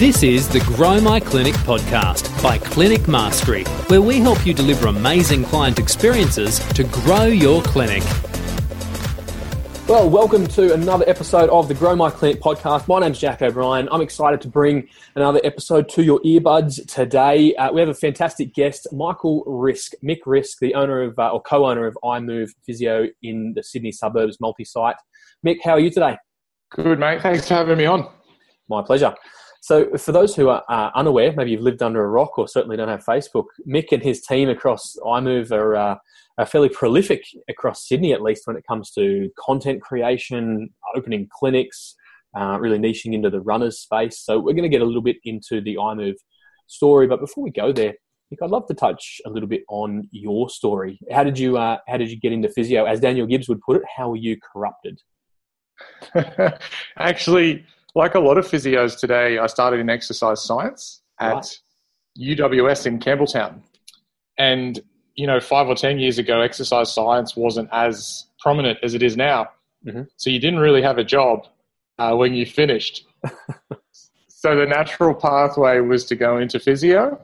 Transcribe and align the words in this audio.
This 0.00 0.22
is 0.22 0.48
the 0.48 0.60
Grow 0.60 0.98
My 0.98 1.20
Clinic 1.20 1.52
podcast 1.56 2.42
by 2.42 2.56
Clinic 2.56 3.06
Mastery, 3.06 3.64
where 3.88 4.00
we 4.00 4.18
help 4.18 4.46
you 4.46 4.54
deliver 4.54 4.88
amazing 4.88 5.44
client 5.44 5.78
experiences 5.78 6.58
to 6.70 6.84
grow 6.84 7.24
your 7.24 7.60
clinic. 7.60 8.02
Well, 9.86 10.08
welcome 10.08 10.46
to 10.46 10.72
another 10.72 11.04
episode 11.06 11.50
of 11.50 11.68
the 11.68 11.74
Grow 11.74 11.94
My 11.94 12.08
Clinic 12.08 12.40
podcast. 12.40 12.88
My 12.88 13.00
name's 13.00 13.18
Jack 13.18 13.42
O'Brien. 13.42 13.90
I'm 13.92 14.00
excited 14.00 14.40
to 14.40 14.48
bring 14.48 14.88
another 15.16 15.40
episode 15.44 15.90
to 15.90 16.02
your 16.02 16.18
earbuds 16.20 16.90
today. 16.90 17.54
Uh, 17.56 17.70
we 17.70 17.80
have 17.80 17.90
a 17.90 17.94
fantastic 17.94 18.54
guest, 18.54 18.86
Michael 18.92 19.44
Risk, 19.44 19.92
Mick 20.02 20.20
Risk, 20.24 20.60
the 20.60 20.76
owner 20.76 21.02
of 21.02 21.18
uh, 21.18 21.28
or 21.28 21.42
co-owner 21.42 21.84
of 21.84 21.98
iMove 22.02 22.48
Physio 22.64 23.06
in 23.22 23.52
the 23.54 23.62
Sydney 23.62 23.92
suburbs 23.92 24.38
multi-site. 24.40 24.96
Mick, 25.46 25.58
how 25.62 25.72
are 25.72 25.80
you 25.80 25.90
today? 25.90 26.16
Good, 26.70 26.98
mate. 26.98 27.20
Thanks 27.20 27.46
for 27.46 27.52
having 27.52 27.76
me 27.76 27.84
on. 27.84 28.10
My 28.66 28.80
pleasure. 28.80 29.14
So, 29.62 29.96
for 29.98 30.12
those 30.12 30.34
who 30.34 30.48
are 30.48 30.64
uh, 30.70 30.90
unaware, 30.94 31.34
maybe 31.36 31.50
you've 31.50 31.60
lived 31.60 31.82
under 31.82 32.02
a 32.02 32.08
rock 32.08 32.38
or 32.38 32.48
certainly 32.48 32.78
don't 32.78 32.88
have 32.88 33.04
Facebook, 33.04 33.44
Mick 33.68 33.92
and 33.92 34.02
his 34.02 34.22
team 34.22 34.48
across 34.48 34.96
iMove 35.04 35.50
are, 35.52 35.76
uh, 35.76 35.96
are 36.38 36.46
fairly 36.46 36.70
prolific 36.70 37.22
across 37.48 37.86
Sydney, 37.86 38.14
at 38.14 38.22
least 38.22 38.46
when 38.46 38.56
it 38.56 38.64
comes 38.66 38.90
to 38.92 39.28
content 39.38 39.82
creation, 39.82 40.70
opening 40.96 41.28
clinics, 41.30 41.94
uh, 42.34 42.58
really 42.58 42.78
niching 42.78 43.12
into 43.12 43.28
the 43.28 43.40
runners 43.40 43.80
space. 43.80 44.20
So, 44.20 44.38
we're 44.38 44.54
going 44.54 44.62
to 44.62 44.70
get 44.70 44.80
a 44.80 44.86
little 44.86 45.02
bit 45.02 45.16
into 45.24 45.60
the 45.60 45.76
iMove 45.76 46.16
story. 46.66 47.06
But 47.06 47.20
before 47.20 47.44
we 47.44 47.50
go 47.50 47.70
there, 47.70 47.94
Mick, 48.32 48.38
I'd 48.42 48.50
love 48.50 48.66
to 48.68 48.74
touch 48.74 49.20
a 49.26 49.30
little 49.30 49.48
bit 49.48 49.64
on 49.68 50.08
your 50.10 50.48
story. 50.48 50.98
How 51.10 51.22
did 51.22 51.38
you 51.38 51.58
uh, 51.58 51.78
How 51.86 51.98
did 51.98 52.10
you 52.10 52.18
get 52.18 52.32
into 52.32 52.48
physio? 52.48 52.86
As 52.86 53.00
Daniel 53.00 53.26
Gibbs 53.26 53.48
would 53.48 53.60
put 53.60 53.76
it, 53.76 53.82
how 53.94 54.08
were 54.08 54.16
you 54.16 54.38
corrupted? 54.40 55.00
Actually, 56.98 57.66
like 57.94 58.14
a 58.14 58.20
lot 58.20 58.38
of 58.38 58.46
physios 58.46 58.98
today, 58.98 59.38
I 59.38 59.46
started 59.46 59.80
in 59.80 59.90
exercise 59.90 60.42
science 60.42 61.02
at 61.20 61.34
right. 61.34 61.58
UWS 62.18 62.86
in 62.86 62.98
Campbelltown. 62.98 63.60
And, 64.38 64.80
you 65.14 65.26
know, 65.26 65.40
five 65.40 65.68
or 65.68 65.74
10 65.74 65.98
years 65.98 66.18
ago, 66.18 66.40
exercise 66.40 66.92
science 66.92 67.36
wasn't 67.36 67.68
as 67.72 68.26
prominent 68.40 68.78
as 68.82 68.94
it 68.94 69.02
is 69.02 69.16
now. 69.16 69.48
Mm-hmm. 69.86 70.02
So 70.16 70.30
you 70.30 70.38
didn't 70.38 70.60
really 70.60 70.82
have 70.82 70.98
a 70.98 71.04
job 71.04 71.46
uh, 71.98 72.14
when 72.14 72.34
you 72.34 72.46
finished. 72.46 73.04
so 74.28 74.56
the 74.56 74.66
natural 74.66 75.14
pathway 75.14 75.80
was 75.80 76.04
to 76.06 76.16
go 76.16 76.38
into 76.38 76.58
physio. 76.58 77.20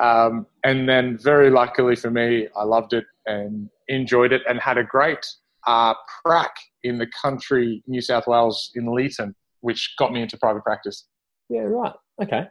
Um, 0.00 0.46
and 0.62 0.86
then, 0.86 1.16
very 1.16 1.50
luckily 1.50 1.96
for 1.96 2.10
me, 2.10 2.48
I 2.54 2.64
loved 2.64 2.92
it 2.92 3.04
and 3.24 3.70
enjoyed 3.88 4.32
it 4.32 4.42
and 4.46 4.60
had 4.60 4.76
a 4.76 4.84
great 4.84 5.26
uh, 5.66 5.94
prac 6.22 6.54
in 6.82 6.98
the 6.98 7.06
country, 7.06 7.82
New 7.86 8.02
South 8.02 8.26
Wales, 8.26 8.70
in 8.74 8.84
Leeton 8.84 9.34
which 9.66 9.94
got 9.98 10.12
me 10.12 10.22
into 10.22 10.38
private 10.38 10.62
practice. 10.62 11.06
Yeah, 11.48 11.62
right. 11.62 11.92
Okay. 12.22 12.44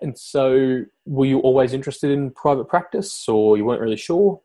And 0.00 0.18
so, 0.18 0.80
were 1.04 1.26
you 1.26 1.38
always 1.40 1.72
interested 1.74 2.10
in 2.10 2.30
private 2.30 2.68
practice, 2.68 3.28
or 3.28 3.56
you 3.58 3.64
weren't 3.64 3.82
really 3.82 3.96
sure? 3.96 4.40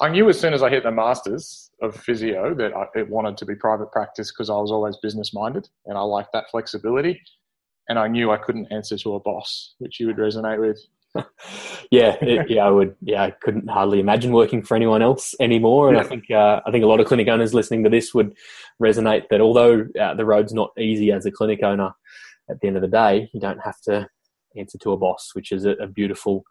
I 0.00 0.08
knew 0.08 0.28
as 0.28 0.38
soon 0.38 0.54
as 0.54 0.62
I 0.62 0.70
hit 0.70 0.84
the 0.84 0.92
masters 0.92 1.70
of 1.82 1.96
physio 1.96 2.54
that 2.54 2.72
I, 2.74 2.86
it 2.94 3.10
wanted 3.10 3.36
to 3.38 3.44
be 3.44 3.56
private 3.56 3.90
practice 3.90 4.30
because 4.30 4.50
I 4.50 4.54
was 4.54 4.70
always 4.70 4.96
business 4.96 5.34
minded 5.34 5.68
and 5.86 5.98
I 5.98 6.02
liked 6.02 6.32
that 6.32 6.50
flexibility. 6.50 7.20
And 7.88 7.98
I 7.98 8.06
knew 8.06 8.30
I 8.30 8.36
couldn't 8.36 8.70
answer 8.70 8.96
to 8.98 9.16
a 9.16 9.20
boss, 9.20 9.74
which 9.78 9.98
you 9.98 10.06
would 10.06 10.16
resonate 10.16 10.60
with. 10.60 10.80
yeah, 11.90 12.16
it, 12.22 12.50
yeah, 12.50 12.64
I 12.64 12.70
would. 12.70 12.96
Yeah, 13.02 13.22
I 13.22 13.30
couldn't 13.30 13.68
hardly 13.68 14.00
imagine 14.00 14.32
working 14.32 14.62
for 14.62 14.74
anyone 14.74 15.02
else 15.02 15.34
anymore. 15.40 15.88
And 15.88 15.96
yeah. 15.96 16.02
I 16.02 16.06
think 16.06 16.30
uh, 16.30 16.60
I 16.66 16.70
think 16.70 16.84
a 16.84 16.86
lot 16.86 17.00
of 17.00 17.06
clinic 17.06 17.28
owners 17.28 17.54
listening 17.54 17.84
to 17.84 17.90
this 17.90 18.14
would 18.14 18.34
resonate 18.82 19.28
that 19.30 19.40
although 19.40 19.86
uh, 20.00 20.14
the 20.14 20.24
road's 20.24 20.54
not 20.54 20.70
easy 20.78 21.12
as 21.12 21.26
a 21.26 21.30
clinic 21.30 21.62
owner, 21.62 21.92
at 22.50 22.60
the 22.60 22.66
end 22.66 22.76
of 22.76 22.82
the 22.82 22.88
day, 22.88 23.28
you 23.32 23.40
don't 23.40 23.60
have 23.60 23.80
to 23.82 24.08
answer 24.56 24.78
to 24.78 24.92
a 24.92 24.96
boss, 24.96 25.30
which 25.34 25.52
is 25.52 25.64
a, 25.64 25.70
a 25.72 25.86
beautiful, 25.86 26.44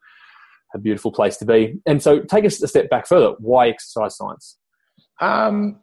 a 0.75 0.79
beautiful 0.79 1.11
place 1.11 1.37
to 1.37 1.45
be. 1.45 1.79
And 1.85 2.01
so, 2.01 2.19
take 2.19 2.45
us 2.45 2.61
a 2.61 2.67
step 2.67 2.89
back 2.89 3.07
further. 3.07 3.35
Why 3.39 3.69
exercise 3.69 4.17
science? 4.17 4.57
Um, 5.19 5.79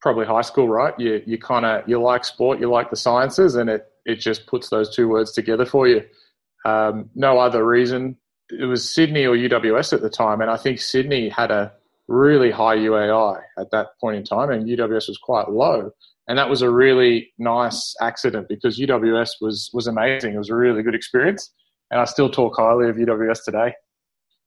probably 0.00 0.26
high 0.26 0.42
school, 0.42 0.68
right? 0.68 0.94
You 0.98 1.22
you 1.26 1.38
kind 1.38 1.64
of 1.64 1.88
you 1.88 2.00
like 2.00 2.24
sport, 2.24 2.60
you 2.60 2.70
like 2.70 2.90
the 2.90 2.96
sciences, 2.96 3.54
and 3.54 3.70
it 3.70 3.86
it 4.04 4.16
just 4.16 4.46
puts 4.46 4.68
those 4.68 4.94
two 4.94 5.08
words 5.08 5.32
together 5.32 5.66
for 5.66 5.86
you. 5.86 6.02
Um, 6.64 7.10
no 7.14 7.38
other 7.38 7.64
reason. 7.64 8.16
It 8.50 8.64
was 8.64 8.88
Sydney 8.88 9.26
or 9.26 9.36
UWS 9.36 9.92
at 9.92 10.02
the 10.02 10.10
time, 10.10 10.40
and 10.40 10.50
I 10.50 10.56
think 10.56 10.80
Sydney 10.80 11.28
had 11.28 11.50
a 11.50 11.72
really 12.08 12.50
high 12.50 12.76
UAI 12.76 13.40
at 13.58 13.70
that 13.70 13.88
point 14.00 14.16
in 14.16 14.24
time, 14.24 14.50
and 14.50 14.68
UWS 14.68 15.08
was 15.08 15.18
quite 15.22 15.50
low. 15.50 15.90
And 16.28 16.38
that 16.38 16.50
was 16.50 16.62
a 16.62 16.70
really 16.70 17.32
nice 17.38 17.94
accident 18.00 18.48
because 18.48 18.78
UWS 18.78 19.30
was 19.40 19.70
was 19.72 19.86
amazing. 19.86 20.34
It 20.34 20.38
was 20.38 20.50
a 20.50 20.54
really 20.54 20.82
good 20.82 20.94
experience, 20.94 21.52
and 21.90 22.00
I 22.00 22.04
still 22.04 22.28
talk 22.28 22.56
highly 22.56 22.88
of 22.88 22.96
UWS 22.96 23.44
today. 23.44 23.74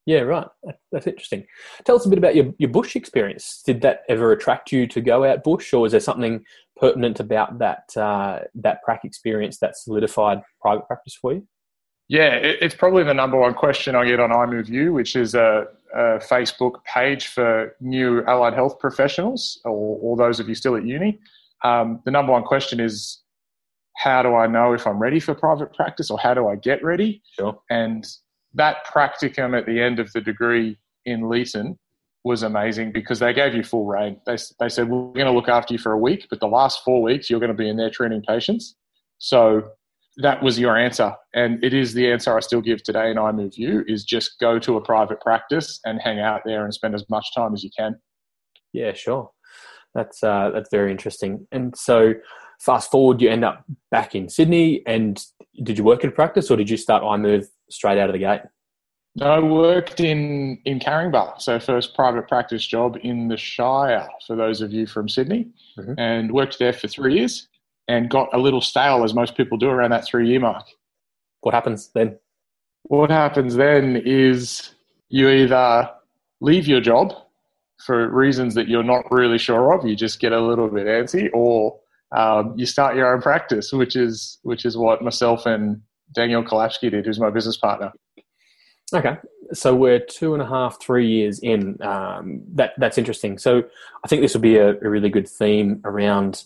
Yeah, 0.06 0.22
right. 0.22 0.47
That's 0.91 1.07
interesting. 1.07 1.46
Tell 1.85 1.96
us 1.96 2.06
a 2.06 2.09
bit 2.09 2.18
about 2.18 2.35
your, 2.35 2.53
your 2.57 2.69
bush 2.69 2.96
experience. 2.96 3.62
Did 3.66 3.81
that 3.81 4.02
ever 4.09 4.34
attract 4.34 4.72
you 4.72 4.85
to 4.88 5.00
go 5.00 5.23
out 5.23 5.44
bush, 5.44 5.73
or 5.73 5.81
was 5.81 5.91
there 5.91 6.02
something 6.02 6.44
pertinent 6.78 7.19
about 7.19 7.59
that 7.59 7.96
uh, 7.96 8.40
that 8.56 8.84
prac 8.84 9.06
experience 9.06 9.59
that 9.59 9.78
solidified 9.78 10.41
private 10.62 10.88
practice 10.88 11.16
for 11.16 11.34
you? 11.34 11.47
Yeah, 12.09 12.36
it's 12.36 12.75
probably 12.75 13.03
the 13.03 13.14
number 13.14 13.40
one 13.40 13.53
question 13.53 13.96
I 13.96 14.06
get 14.06 14.19
on 14.19 14.30
iMoveU, 14.30 14.94
which 14.94 15.16
is 15.16 15.36
a, 15.36 15.66
a 15.94 16.19
Facebook 16.19 16.84
page 16.84 17.28
for 17.28 17.75
new 17.80 18.24
allied 18.25 18.53
health 18.53 18.78
professionals 18.78 19.59
or, 19.64 19.97
or 20.02 20.18
those 20.18 20.40
of 20.40 20.50
you 20.50 20.56
still 20.56 20.75
at 20.75 20.86
uni. 20.86 21.19
Um, 21.64 22.02
the 22.03 22.12
number 22.12 22.31
one 22.31 22.44
question 22.44 22.80
is, 22.80 23.22
how 23.96 24.22
do 24.22 24.36
I 24.36 24.47
know 24.47 24.74
if 24.74 24.86
I'm 24.86 25.00
ready 25.00 25.19
for 25.19 25.34
private 25.34 25.74
practice 25.74 26.12
or 26.12 26.19
how 26.19 26.34
do 26.34 26.47
I 26.47 26.56
get 26.56 26.84
ready? 26.84 27.22
Sure. 27.31 27.58
And 27.69 28.06
that 28.53 28.85
practicum 28.85 29.58
at 29.58 29.66
the 29.66 29.81
end 29.81 30.00
of 30.00 30.12
the 30.14 30.22
degree 30.22 30.78
in 31.06 31.22
Leeton 31.22 31.78
was 32.24 32.44
amazing 32.44 32.91
because 32.91 33.20
they 33.20 33.34
gave 33.34 33.53
you 33.53 33.64
full 33.64 33.85
rein. 33.85 34.20
They, 34.25 34.38
they 34.59 34.70
said, 34.70 34.90
we're 34.90 35.14
going 35.14 35.25
to 35.25 35.31
look 35.31 35.50
after 35.50 35.74
you 35.74 35.78
for 35.78 35.94
a 35.94 35.97
week, 35.97 36.28
but 36.30 36.40
the 36.40 36.47
last 36.47 36.84
four 36.84 37.02
weeks 37.02 37.30
you're 37.30 37.40
going 37.40 37.52
to 37.52 37.58
be 37.58 37.70
in 37.70 37.78
there 37.78 37.90
training 37.90 38.24
patients. 38.28 38.75
So 39.20 39.70
that 40.18 40.44
was 40.44 40.59
your 40.59 40.78
answer. 40.78 41.13
And 41.34 41.63
it 41.63 41.74
is 41.74 41.94
the 41.94 42.12
answer 42.12 42.35
I 42.35 42.40
still 42.41 42.62
give 42.62 42.84
today 42.84 43.12
in 43.12 43.51
you 43.53 43.84
is 43.88 44.03
just 44.03 44.40
go 44.40 44.59
to 44.59 44.78
a 44.78 44.81
private 44.81 45.22
practice 45.22 45.79
and 45.85 46.00
hang 46.01 46.19
out 46.19 46.41
there 46.46 46.63
and 46.63 46.74
spend 46.74 46.96
as 46.96 47.06
much 47.09 47.34
time 47.35 47.53
as 47.53 47.63
you 47.63 47.69
can. 47.75 47.96
Yeah, 48.73 48.94
sure. 48.94 49.31
That's 49.96 50.23
uh, 50.23 50.52
that's 50.53 50.69
very 50.72 50.91
interesting. 50.91 51.47
And 51.52 51.75
so 51.78 52.13
fast 52.59 52.91
forward, 52.91 53.22
you 53.22 53.29
end 53.29 53.46
up 53.46 53.63
back 53.91 54.16
in 54.16 54.29
Sydney 54.29 54.81
and 54.85 55.23
did 55.62 55.78
you 55.78 55.84
work 55.84 56.03
in 56.03 56.12
practice 56.12 56.50
or 56.50 56.57
did 56.57 56.69
you 56.69 56.78
start 56.78 57.03
iMove 57.03 57.46
straight 57.69 58.00
out 58.00 58.09
of 58.09 58.13
the 58.13 58.19
gate? 58.19 58.41
No, 59.16 59.28
I 59.28 59.40
worked 59.40 60.00
in, 60.00 60.57
in 60.66 60.79
Caringbah. 60.79 61.40
So 61.40 61.59
first 61.59 61.94
private 61.94 62.28
practice 62.28 62.66
job 62.66 62.97
in 63.03 63.28
the 63.28 63.38
Shire 63.38 64.07
for 64.25 64.35
those 64.35 64.62
of 64.62 64.73
you 64.73 64.88
from 64.88 65.07
Sydney 65.07 65.50
mm-hmm. 65.78 65.94
and 66.00 66.31
worked 66.31 66.57
there 66.57 66.73
for 66.73 66.88
three 66.88 67.19
years 67.19 67.47
and 67.88 68.09
got 68.09 68.29
a 68.33 68.38
little 68.38 68.61
stale, 68.61 69.03
as 69.03 69.13
most 69.13 69.35
people 69.35 69.57
do 69.57 69.69
around 69.69 69.91
that 69.91 70.05
three 70.05 70.29
year 70.29 70.39
mark. 70.39 70.66
What 71.41 71.53
happens 71.53 71.89
then? 71.94 72.17
What 72.83 73.09
happens 73.09 73.55
then 73.55 74.01
is 74.05 74.71
you 75.09 75.29
either 75.29 75.89
leave 76.41 76.67
your 76.67 76.81
job 76.81 77.13
for 77.85 78.09
reasons 78.09 78.55
that 78.55 78.67
you're 78.67 78.83
not 78.83 79.11
really 79.11 79.38
sure 79.38 79.73
of, 79.73 79.85
you 79.85 79.95
just 79.95 80.19
get 80.19 80.31
a 80.31 80.41
little 80.41 80.69
bit 80.69 80.88
antsy, 80.88 81.29
or 81.33 81.79
um, 82.16 82.53
you 82.57 82.66
start 82.66 82.95
your 82.95 83.13
own 83.13 83.22
practice, 83.22 83.73
which 83.73 83.95
is 83.95 84.39
which 84.43 84.66
is 84.66 84.77
what 84.77 85.01
myself 85.01 85.45
and 85.45 85.81
Daniel 86.13 86.43
Kolapski 86.43 86.91
did, 86.91 87.05
who's 87.05 87.19
my 87.19 87.29
business 87.29 87.57
partner. 87.57 87.91
Okay, 88.93 89.17
so 89.53 89.75
we're 89.75 89.99
two 89.99 90.33
and 90.33 90.43
a 90.43 90.45
half, 90.45 90.79
three 90.81 91.07
years 91.07 91.39
in. 91.39 91.81
Um, 91.81 92.43
that 92.53 92.73
that's 92.77 92.97
interesting. 92.97 93.38
So 93.38 93.63
I 94.03 94.07
think 94.07 94.22
this 94.22 94.33
will 94.33 94.41
be 94.41 94.57
a, 94.57 94.72
a 94.72 94.89
really 94.89 95.09
good 95.09 95.27
theme 95.27 95.81
around 95.83 96.43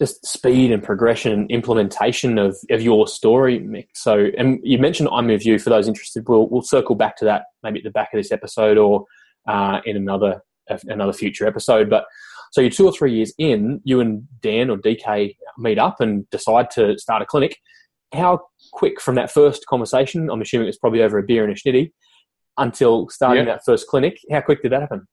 just 0.00 0.24
speed 0.26 0.72
and 0.72 0.82
progression 0.82 1.30
and 1.32 1.50
implementation 1.50 2.38
of, 2.38 2.56
of 2.70 2.80
your 2.80 3.06
story, 3.06 3.60
Mick. 3.60 3.88
So, 3.94 4.28
and 4.38 4.58
you 4.62 4.78
mentioned 4.78 5.10
iMoveU 5.10 5.60
for 5.60 5.68
those 5.68 5.86
interested. 5.86 6.26
We'll, 6.26 6.48
we'll 6.48 6.62
circle 6.62 6.94
back 6.94 7.16
to 7.18 7.26
that 7.26 7.44
maybe 7.62 7.80
at 7.80 7.84
the 7.84 7.90
back 7.90 8.08
of 8.14 8.18
this 8.18 8.32
episode 8.32 8.78
or 8.78 9.04
uh, 9.46 9.80
in 9.84 9.96
another 9.96 10.40
another 10.86 11.12
future 11.12 11.46
episode. 11.46 11.90
But 11.90 12.06
so 12.52 12.60
you're 12.60 12.70
two 12.70 12.86
or 12.86 12.92
three 12.92 13.12
years 13.12 13.34
in, 13.38 13.80
you 13.84 14.00
and 14.00 14.26
Dan 14.40 14.70
or 14.70 14.78
DK 14.78 15.36
meet 15.58 15.78
up 15.78 16.00
and 16.00 16.28
decide 16.30 16.70
to 16.72 16.98
start 16.98 17.22
a 17.22 17.26
clinic. 17.26 17.58
How 18.14 18.40
quick 18.72 19.00
from 19.00 19.16
that 19.16 19.30
first 19.30 19.66
conversation? 19.66 20.30
I'm 20.30 20.40
assuming 20.40 20.68
it's 20.68 20.78
probably 20.78 21.02
over 21.02 21.18
a 21.18 21.22
beer 21.22 21.44
and 21.44 21.52
a 21.52 21.56
schnitty 21.56 21.92
until 22.56 23.08
starting 23.10 23.44
that 23.46 23.64
first 23.66 23.86
clinic. 23.86 24.18
How 24.30 24.40
quick 24.40 24.62
did 24.62 24.72
that 24.72 24.80
happen? 24.80 25.06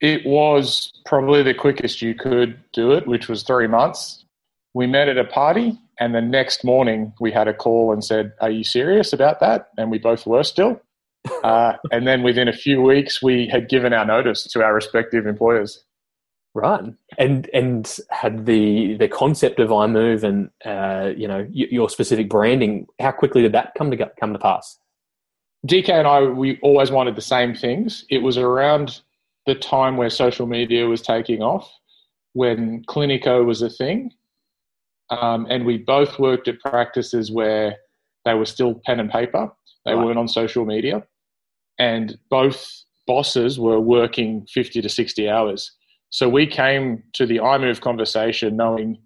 It 0.00 0.26
was 0.26 0.92
probably 1.06 1.42
the 1.42 1.54
quickest 1.54 2.02
you 2.02 2.14
could 2.14 2.58
do 2.72 2.92
it, 2.92 3.06
which 3.06 3.28
was 3.28 3.42
three 3.42 3.66
months. 3.66 4.24
We 4.74 4.86
met 4.86 5.08
at 5.08 5.16
a 5.16 5.24
party, 5.24 5.78
and 5.98 6.14
the 6.14 6.20
next 6.20 6.64
morning 6.64 7.14
we 7.18 7.32
had 7.32 7.48
a 7.48 7.54
call 7.54 7.92
and 7.92 8.04
said, 8.04 8.32
Are 8.40 8.50
you 8.50 8.62
serious 8.62 9.12
about 9.12 9.40
that? 9.40 9.70
And 9.78 9.90
we 9.90 9.98
both 9.98 10.26
were 10.26 10.44
still. 10.44 10.80
Uh, 11.42 11.72
and 11.90 12.06
then 12.06 12.22
within 12.22 12.46
a 12.46 12.52
few 12.52 12.80
weeks, 12.80 13.20
we 13.20 13.48
had 13.48 13.68
given 13.68 13.92
our 13.92 14.04
notice 14.04 14.44
to 14.44 14.62
our 14.62 14.72
respective 14.72 15.26
employers. 15.26 15.84
Right, 16.54 16.84
and 17.18 17.50
and 17.52 17.98
had 18.10 18.46
the 18.46 18.96
the 18.96 19.08
concept 19.08 19.58
of 19.58 19.70
iMove 19.70 20.22
and 20.22 20.50
uh, 20.64 21.12
you 21.16 21.26
know 21.28 21.46
your 21.50 21.90
specific 21.90 22.30
branding. 22.30 22.86
How 23.00 23.10
quickly 23.10 23.42
did 23.42 23.52
that 23.52 23.72
come 23.76 23.90
to 23.90 24.10
come 24.18 24.32
to 24.32 24.38
pass? 24.38 24.78
DK 25.66 25.90
and 25.90 26.06
I, 26.06 26.22
we 26.22 26.58
always 26.62 26.90
wanted 26.90 27.16
the 27.16 27.20
same 27.20 27.54
things. 27.54 28.04
It 28.08 28.18
was 28.18 28.38
around 28.38 29.00
the 29.46 29.54
time 29.54 29.96
where 29.96 30.10
social 30.10 30.46
media 30.46 30.86
was 30.86 31.02
taking 31.02 31.42
off, 31.42 31.70
when 32.32 32.84
Cliniko 32.84 33.44
was 33.44 33.62
a 33.62 33.70
thing, 33.70 34.12
um, 35.10 35.46
and 35.48 35.64
we 35.64 35.78
both 35.78 36.18
worked 36.18 36.48
at 36.48 36.60
practices 36.60 37.30
where 37.30 37.76
they 38.24 38.34
were 38.34 38.44
still 38.44 38.80
pen 38.84 39.00
and 39.00 39.10
paper. 39.10 39.50
They 39.84 39.94
right. 39.94 40.04
weren't 40.04 40.18
on 40.18 40.28
social 40.28 40.64
media, 40.64 41.04
and 41.78 42.18
both 42.28 42.82
bosses 43.06 43.58
were 43.58 43.80
working 43.80 44.46
fifty 44.52 44.82
to 44.82 44.88
sixty 44.88 45.28
hours 45.28 45.76
so 46.10 46.28
we 46.28 46.46
came 46.46 47.02
to 47.14 47.26
the 47.26 47.38
iMove 47.38 47.80
conversation 47.80 48.56
knowing 48.56 48.98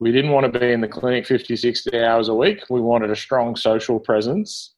we 0.00 0.12
didn't 0.12 0.30
want 0.30 0.50
to 0.50 0.58
be 0.58 0.72
in 0.72 0.80
the 0.80 0.88
clinic 0.88 1.26
50, 1.26 1.56
60 1.56 1.98
hours 2.00 2.28
a 2.28 2.34
week. 2.34 2.62
We 2.70 2.80
wanted 2.80 3.10
a 3.10 3.16
strong 3.16 3.56
social 3.56 3.98
presence 3.98 4.74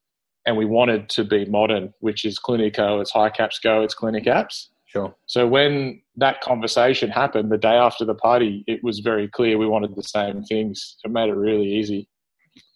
and 0.46 0.56
we 0.56 0.64
wanted 0.64 1.08
to 1.11 1.25
be 1.25 1.44
modern, 1.44 1.93
which 2.00 2.25
is 2.25 2.38
Cliniko, 2.38 3.00
it's 3.00 3.12
HICAPS 3.12 3.62
Go, 3.62 3.82
it's 3.82 3.94
Clinic 3.94 4.25
Apps. 4.25 4.69
Sure. 4.92 5.14
So 5.26 5.46
when 5.46 6.02
that 6.16 6.40
conversation 6.40 7.10
happened 7.10 7.50
the 7.50 7.58
day 7.58 7.75
after 7.75 8.04
the 8.04 8.14
party, 8.14 8.64
it 8.66 8.82
was 8.82 8.98
very 8.98 9.28
clear 9.28 9.56
we 9.56 9.66
wanted 9.66 9.94
the 9.94 10.02
same 10.02 10.42
things. 10.42 10.96
It 11.04 11.10
made 11.10 11.28
it 11.28 11.34
really 11.34 11.72
easy. 11.72 12.08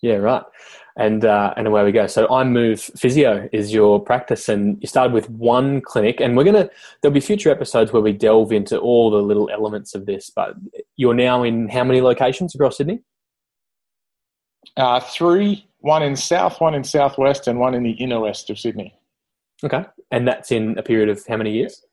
Yeah, 0.00 0.16
right 0.16 0.44
and 0.96 1.24
uh, 1.24 1.52
and 1.56 1.66
away 1.66 1.84
we 1.84 1.92
go. 1.92 2.06
So 2.06 2.26
iMove 2.28 2.98
Physio 2.98 3.48
is 3.52 3.72
your 3.72 4.00
practice, 4.00 4.48
and 4.48 4.78
you 4.80 4.86
started 4.86 5.12
with 5.12 5.28
one 5.30 5.80
clinic, 5.80 6.20
and 6.20 6.36
we're 6.36 6.44
gonna 6.44 6.70
there'll 7.02 7.12
be 7.14 7.20
future 7.20 7.50
episodes 7.50 7.92
where 7.92 8.02
we 8.02 8.12
delve 8.12 8.52
into 8.52 8.78
all 8.78 9.10
the 9.10 9.18
little 9.18 9.50
elements 9.50 9.94
of 9.94 10.06
this. 10.06 10.30
But 10.34 10.54
you're 10.96 11.14
now 11.14 11.42
in 11.42 11.68
how 11.68 11.84
many 11.84 12.00
locations 12.00 12.54
across 12.54 12.76
Sydney? 12.76 13.00
Uh, 14.76 15.00
three, 15.00 15.66
one 15.80 16.02
in 16.02 16.16
south, 16.16 16.60
one 16.60 16.74
in 16.74 16.84
southwest, 16.84 17.48
and 17.48 17.58
one 17.58 17.74
in 17.74 17.82
the 17.82 17.92
inner 17.92 18.20
west 18.20 18.50
of 18.50 18.58
Sydney. 18.58 18.94
Okay, 19.64 19.84
and 20.10 20.28
that's 20.28 20.52
in 20.52 20.78
a 20.78 20.82
period 20.82 21.08
of 21.08 21.24
how 21.26 21.36
many 21.36 21.52
years? 21.52 21.84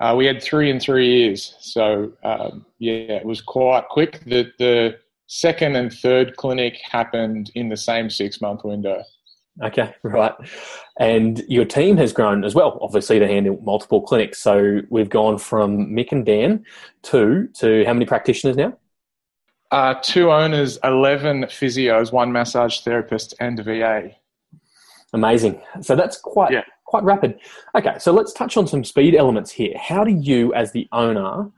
Uh, 0.00 0.14
we 0.16 0.24
had 0.24 0.42
three 0.42 0.70
in 0.70 0.80
three 0.80 1.08
years, 1.08 1.54
so 1.60 2.10
um, 2.24 2.64
yeah, 2.78 3.18
it 3.18 3.24
was 3.24 3.42
quite 3.42 3.86
quick. 3.88 4.20
The 4.24 4.50
the 4.58 4.98
second 5.26 5.76
and 5.76 5.92
third 5.92 6.36
clinic 6.36 6.78
happened 6.82 7.50
in 7.54 7.68
the 7.68 7.76
same 7.76 8.08
six 8.08 8.40
month 8.40 8.64
window. 8.64 9.04
Okay, 9.62 9.94
right. 10.02 10.32
And 10.98 11.42
your 11.48 11.66
team 11.66 11.96
has 11.98 12.12
grown 12.12 12.44
as 12.44 12.54
well, 12.54 12.78
obviously, 12.80 13.18
to 13.18 13.26
handle 13.26 13.60
multiple 13.62 14.00
clinics. 14.00 14.40
So 14.40 14.80
we've 14.88 15.10
gone 15.10 15.38
from 15.38 15.88
Mick 15.88 16.12
and 16.12 16.24
Dan 16.24 16.64
to 17.02 17.48
to 17.58 17.84
how 17.84 17.92
many 17.92 18.06
practitioners 18.06 18.56
now? 18.56 18.76
Uh, 19.70 19.94
two 20.02 20.32
owners, 20.32 20.78
eleven 20.82 21.42
physios, 21.44 22.10
one 22.10 22.32
massage 22.32 22.80
therapist, 22.80 23.34
and 23.38 23.60
a 23.60 23.62
VA. 23.62 24.10
Amazing. 25.12 25.60
So 25.82 25.94
that's 25.94 26.16
quite 26.16 26.52
yeah. 26.52 26.64
Quite 26.90 27.04
rapid. 27.04 27.38
Okay, 27.76 27.94
so 27.98 28.12
let's 28.12 28.32
touch 28.32 28.56
on 28.56 28.66
some 28.66 28.82
speed 28.82 29.14
elements 29.14 29.52
here. 29.52 29.72
How 29.78 30.02
do 30.02 30.10
you, 30.10 30.52
as 30.54 30.72
the 30.72 30.88
owner, 30.90 31.48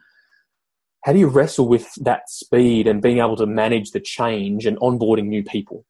how 1.05 1.13
do 1.13 1.19
you 1.19 1.27
wrestle 1.27 1.67
with 1.67 1.93
that 2.03 2.29
speed 2.29 2.87
and 2.87 3.01
being 3.01 3.19
able 3.19 3.37
to 3.37 3.47
manage 3.47 3.93
the 3.93 4.01
change 4.01 4.67
and 4.67 4.79
onboarding 4.79 5.27
new 5.27 5.43
people? 5.43 5.87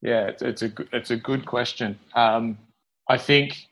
Yeah, 0.00 0.24
it's, 0.26 0.42
it's 0.42 0.62
a 0.62 0.72
it's 0.92 1.10
a 1.10 1.16
good 1.16 1.44
question. 1.46 1.98
Um, 2.14 2.58
I 3.08 3.18
think 3.18 3.68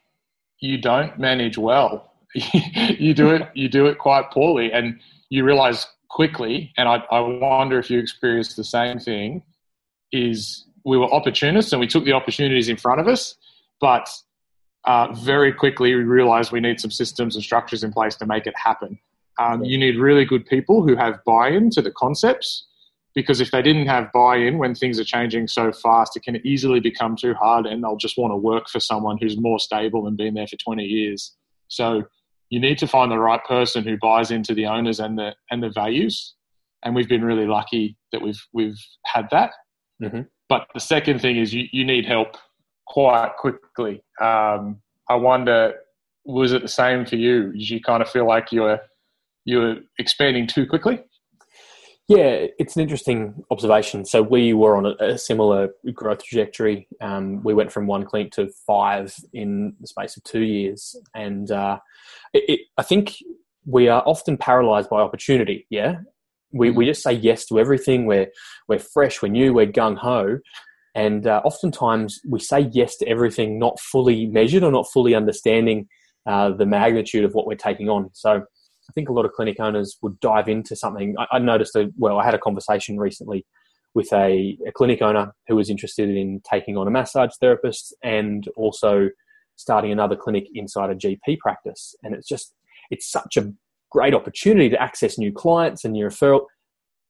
you 0.60 0.78
don't 0.78 1.18
manage 1.18 1.58
well. 1.58 2.12
you 2.34 3.14
do 3.14 3.30
it 3.30 3.48
you 3.54 3.68
do 3.68 3.86
it 3.86 3.98
quite 3.98 4.30
poorly, 4.30 4.70
and 4.70 5.00
you 5.30 5.44
realize 5.44 5.86
quickly. 6.08 6.72
And 6.76 6.88
I, 6.88 7.02
I 7.10 7.20
wonder 7.20 7.78
if 7.78 7.90
you 7.90 7.98
experienced 7.98 8.56
the 8.56 8.64
same 8.64 9.00
thing. 9.00 9.42
Is 10.12 10.66
we 10.84 10.98
were 10.98 11.12
opportunists 11.12 11.72
and 11.72 11.80
we 11.80 11.86
took 11.86 12.04
the 12.04 12.12
opportunities 12.12 12.68
in 12.68 12.76
front 12.76 13.00
of 13.00 13.08
us, 13.08 13.34
but 13.80 14.08
uh, 14.84 15.12
very 15.12 15.52
quickly 15.52 15.94
we 15.94 16.02
realized 16.02 16.52
we 16.52 16.60
need 16.60 16.80
some 16.80 16.90
systems 16.90 17.34
and 17.34 17.44
structures 17.44 17.84
in 17.84 17.92
place 17.92 18.16
to 18.16 18.26
make 18.26 18.46
it 18.46 18.54
happen. 18.56 18.98
Um, 19.38 19.64
you 19.64 19.78
need 19.78 19.98
really 19.98 20.24
good 20.24 20.46
people 20.46 20.86
who 20.86 20.96
have 20.96 21.24
buy-in 21.24 21.70
to 21.70 21.82
the 21.82 21.90
concepts 21.90 22.66
because 23.14 23.40
if 23.40 23.50
they 23.50 23.62
didn't 23.62 23.86
have 23.86 24.12
buy-in 24.12 24.58
when 24.58 24.74
things 24.74 25.00
are 25.00 25.04
changing 25.04 25.48
so 25.48 25.72
fast, 25.72 26.16
it 26.16 26.22
can 26.22 26.44
easily 26.46 26.78
become 26.78 27.16
too 27.16 27.34
hard, 27.34 27.66
and 27.66 27.82
they'll 27.82 27.96
just 27.96 28.16
want 28.16 28.30
to 28.30 28.36
work 28.36 28.68
for 28.68 28.78
someone 28.78 29.18
who's 29.20 29.38
more 29.38 29.58
stable 29.58 30.06
and 30.06 30.16
been 30.16 30.34
there 30.34 30.46
for 30.46 30.56
20 30.56 30.84
years. 30.84 31.34
So 31.68 32.04
you 32.50 32.60
need 32.60 32.78
to 32.78 32.86
find 32.86 33.10
the 33.10 33.18
right 33.18 33.44
person 33.44 33.84
who 33.84 33.96
buys 33.96 34.30
into 34.30 34.54
the 34.54 34.66
owners 34.66 35.00
and 35.00 35.18
the 35.18 35.34
and 35.50 35.62
the 35.62 35.70
values. 35.70 36.34
And 36.82 36.94
we've 36.94 37.08
been 37.08 37.24
really 37.24 37.46
lucky 37.46 37.96
that 38.12 38.22
we've 38.22 38.40
we've 38.52 38.78
had 39.06 39.28
that. 39.30 39.52
Mm-hmm. 40.02 40.22
But 40.48 40.66
the 40.74 40.80
second 40.80 41.20
thing 41.20 41.36
is 41.36 41.54
you, 41.54 41.66
you 41.72 41.84
need 41.84 42.06
help 42.06 42.36
quite 42.90 43.36
quickly. 43.38 44.02
Um, 44.20 44.82
I 45.08 45.14
wonder, 45.14 45.74
was 46.24 46.52
it 46.52 46.62
the 46.62 46.68
same 46.68 47.06
for 47.06 47.16
you? 47.16 47.52
Did 47.52 47.70
you 47.70 47.80
kind 47.80 48.02
of 48.02 48.10
feel 48.10 48.26
like 48.26 48.50
you 48.50 48.62
were 48.62 48.80
you're 49.44 49.76
expanding 49.98 50.46
too 50.46 50.66
quickly? 50.66 51.00
Yeah, 52.08 52.46
it's 52.58 52.74
an 52.74 52.82
interesting 52.82 53.44
observation. 53.52 54.04
So 54.04 54.20
we 54.22 54.52
were 54.52 54.76
on 54.76 54.86
a, 54.86 55.12
a 55.12 55.18
similar 55.18 55.70
growth 55.94 56.24
trajectory. 56.24 56.88
Um, 57.00 57.42
we 57.44 57.54
went 57.54 57.70
from 57.70 57.86
one 57.86 58.04
clinic 58.04 58.32
to 58.32 58.50
five 58.66 59.14
in 59.32 59.74
the 59.80 59.86
space 59.86 60.16
of 60.16 60.24
two 60.24 60.42
years, 60.42 60.96
and 61.14 61.48
uh, 61.52 61.78
it, 62.32 62.42
it, 62.48 62.60
I 62.76 62.82
think 62.82 63.14
we 63.64 63.88
are 63.88 64.02
often 64.04 64.36
paralysed 64.36 64.90
by 64.90 65.00
opportunity. 65.00 65.66
Yeah, 65.70 66.00
we 66.52 66.72
we 66.72 66.86
just 66.86 67.04
say 67.04 67.12
yes 67.12 67.46
to 67.46 67.60
everything. 67.60 68.06
We're 68.06 68.30
we're 68.66 68.80
fresh, 68.80 69.22
we're 69.22 69.28
new, 69.28 69.54
we're 69.54 69.66
gung 69.66 69.96
ho, 69.96 70.40
and 70.94 71.26
uh, 71.26 71.40
oftentimes 71.44 72.20
we 72.28 72.40
say 72.40 72.68
yes 72.72 72.96
to 72.96 73.08
everything, 73.08 73.58
not 73.58 73.78
fully 73.78 74.26
measured 74.26 74.62
or 74.62 74.72
not 74.72 74.90
fully 74.92 75.14
understanding 75.14 75.88
uh, 76.26 76.50
the 76.50 76.66
magnitude 76.66 77.24
of 77.24 77.32
what 77.34 77.46
we're 77.46 77.54
taking 77.54 77.88
on. 77.88 78.10
So 78.12 78.30
I 78.30 78.92
think 78.92 79.08
a 79.08 79.12
lot 79.12 79.24
of 79.24 79.32
clinic 79.32 79.60
owners 79.60 79.96
would 80.02 80.18
dive 80.20 80.48
into 80.48 80.74
something. 80.74 81.14
I, 81.18 81.36
I 81.36 81.38
noticed 81.38 81.74
that, 81.74 81.92
well, 81.96 82.18
I 82.18 82.24
had 82.24 82.34
a 82.34 82.38
conversation 82.38 82.98
recently 82.98 83.46
with 83.94 84.12
a, 84.12 84.56
a, 84.66 84.72
clinic 84.72 85.02
owner 85.02 85.32
who 85.48 85.56
was 85.56 85.68
interested 85.68 86.08
in 86.08 86.40
taking 86.48 86.76
on 86.76 86.86
a 86.86 86.90
massage 86.90 87.32
therapist 87.40 87.94
and 88.04 88.46
also 88.56 89.08
starting 89.56 89.90
another 89.90 90.16
clinic 90.16 90.46
inside 90.54 90.90
a 90.90 90.94
GP 90.94 91.38
practice. 91.38 91.94
And 92.02 92.14
it's 92.14 92.28
just, 92.28 92.54
it's 92.90 93.10
such 93.10 93.36
a 93.36 93.52
great 93.90 94.14
opportunity 94.14 94.68
to 94.70 94.80
access 94.80 95.18
new 95.18 95.32
clients 95.32 95.84
and 95.84 95.92
new 95.92 96.06
referral 96.06 96.46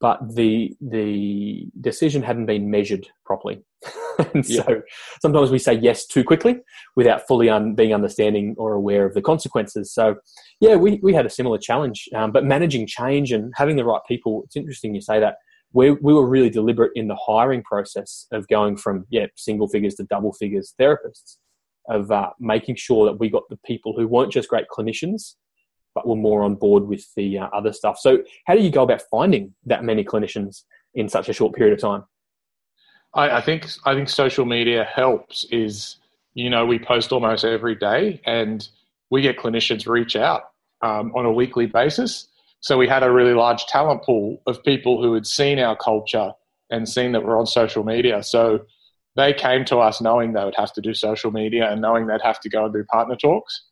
but 0.01 0.19
the 0.35 0.75
the 0.81 1.69
decision 1.81 2.23
hadn't 2.23 2.47
been 2.47 2.71
measured 2.71 3.09
properly. 3.25 3.63
and 4.35 4.49
yeah. 4.49 4.63
so 4.63 4.83
sometimes 5.23 5.51
we 5.51 5.59
say 5.59 5.75
yes 5.75 6.07
too 6.07 6.25
quickly 6.25 6.59
without 6.97 7.27
fully 7.27 7.49
un, 7.49 7.75
being 7.75 7.95
understanding 7.95 8.55
or 8.59 8.75
aware 8.75 9.07
of 9.07 9.15
the 9.15 9.23
consequences. 9.23 9.93
So 9.93 10.17
yeah, 10.61 10.77
we, 10.77 11.01
we 11.03 11.15
had 11.15 11.25
a 11.25 11.31
similar 11.31 11.59
challenge, 11.59 12.09
um, 12.15 12.31
but 12.33 12.45
managing 12.45 12.87
change 12.87 13.33
and 13.33 13.53
having 13.57 13.77
the 13.77 13.85
right 13.85 14.03
people. 14.07 14.43
It's 14.45 14.57
interesting 14.57 14.95
you 14.95 15.01
say 15.01 15.21
that. 15.21 15.37
We, 15.73 15.93
we 15.93 16.13
were 16.13 16.27
really 16.27 16.51
deliberate 16.51 16.91
in 16.97 17.07
the 17.07 17.15
hiring 17.15 17.63
process 17.63 18.27
of 18.33 18.49
going 18.49 18.77
from 18.77 19.07
yeah 19.09 19.27
single 19.37 19.69
figures 19.69 19.95
to 19.97 20.05
double 20.05 20.33
figures 20.33 20.75
therapists 20.81 21.37
of 21.89 22.11
uh, 22.11 22.31
making 22.41 22.75
sure 22.75 23.07
that 23.07 23.21
we 23.21 23.31
got 23.31 23.45
the 23.51 23.59
people 23.65 23.95
who 23.97 24.09
weren't 24.09 24.33
just 24.33 24.49
great 24.49 24.67
clinicians 24.69 25.35
but 25.95 26.07
were 26.07 26.17
more 26.17 26.43
on 26.43 26.55
board 26.55 26.87
with 26.87 27.07
the 27.15 27.39
uh, 27.39 27.49
other 27.53 27.73
stuff. 27.73 27.99
So, 27.99 28.23
how 28.47 28.55
do 28.55 28.63
you 28.63 28.71
go 28.71 28.83
about 28.83 29.03
finding 29.11 29.55
that 29.67 29.85
many 29.85 30.05
clinicians 30.05 30.63
in 30.95 31.09
such 31.09 31.29
a 31.29 31.33
short 31.33 31.55
period 31.55 31.75
of 31.75 31.81
time? 31.81 32.05
I, 33.15 33.39
I 33.39 33.41
think 33.41 33.69
I 33.85 33.95
think 33.95 34.09
social 34.09 34.45
media 34.45 34.85
helps. 34.85 35.45
Is 35.51 35.97
you 36.35 36.51
know 36.51 36.65
we 36.67 36.79
post 36.79 37.13
almost 37.13 37.45
every 37.45 37.75
day, 37.75 38.21
and 38.25 38.67
we 39.11 39.23
get 39.23 39.39
clinicians 39.39 39.87
reach 39.87 40.17
out 40.17 40.43
um, 40.83 41.13
on 41.15 41.27
a 41.27 41.33
weekly 41.33 41.67
basis. 41.67 42.29
So 42.61 42.77
we 42.77 42.87
had 42.87 43.03
a 43.03 43.11
really 43.11 43.33
large 43.33 43.65
talent 43.67 44.03
pool 44.03 44.43
of 44.47 44.63
people 44.65 45.03
who 45.03 45.15
had 45.15 45.27
seen 45.27 45.59
our 45.59 45.77
culture 45.77 46.33
and 46.71 46.89
seen 46.89 47.13
that 47.13 47.25
we're 47.25 47.39
on 47.39 47.47
social 47.47 47.85
media. 47.85 48.23
So 48.23 48.61
they 49.17 49.33
came 49.33 49.65
to 49.67 49.79
us 49.79 50.01
knowing 50.01 50.33
they 50.33 50.45
would 50.45 50.55
have 50.57 50.73
to 50.75 50.81
do 50.81 50.95
social 50.95 51.31
media 51.31 51.71
and 51.71 51.81
knowing 51.81 52.07
they'd 52.07 52.21
have 52.23 52.41
to 52.41 52.49
go 52.49 52.67
and 52.67 52.73
do 52.73 52.85
partner 52.85 53.17
talks. 53.17 53.65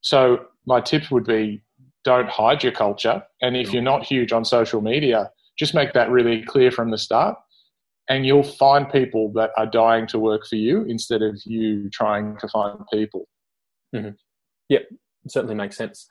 So 0.00 0.46
my 0.66 0.80
tip 0.80 1.10
would 1.10 1.24
be 1.24 1.62
don't 2.04 2.28
hide 2.28 2.62
your 2.62 2.72
culture. 2.72 3.22
And 3.42 3.56
if 3.56 3.72
you're 3.72 3.82
not 3.82 4.04
huge 4.04 4.32
on 4.32 4.44
social 4.44 4.80
media, 4.80 5.30
just 5.58 5.74
make 5.74 5.92
that 5.94 6.10
really 6.10 6.42
clear 6.44 6.70
from 6.70 6.90
the 6.90 6.98
start. 6.98 7.36
And 8.08 8.24
you'll 8.24 8.44
find 8.44 8.88
people 8.88 9.32
that 9.34 9.50
are 9.56 9.66
dying 9.66 10.06
to 10.08 10.18
work 10.18 10.46
for 10.46 10.54
you 10.54 10.84
instead 10.84 11.22
of 11.22 11.40
you 11.44 11.90
trying 11.90 12.36
to 12.38 12.48
find 12.48 12.78
people. 12.92 13.26
Mm-hmm. 13.94 14.10
Yep, 14.68 14.82
certainly 15.28 15.56
makes 15.56 15.76
sense. 15.76 16.06